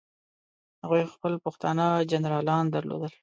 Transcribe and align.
هغوی 0.83 1.03
خپل 1.13 1.33
پښتانه 1.45 1.85
جنرالان 2.11 2.65
درلودل. 2.75 3.13